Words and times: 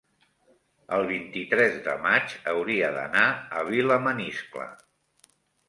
el 0.95 1.03
vint-i-tres 1.11 1.77
de 1.89 1.95
maig 2.07 2.33
hauria 2.55 2.91
d'anar 2.97 3.29
a 3.29 3.63
Vilamaniscle. 3.71 4.69